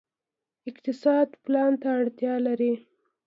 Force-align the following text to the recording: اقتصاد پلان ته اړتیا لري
اقتصاد 0.69 1.27
پلان 1.43 1.71
ته 1.81 1.87
اړتیا 1.99 2.33
لري 2.47 2.73